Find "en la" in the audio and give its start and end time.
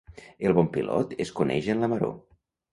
1.77-1.93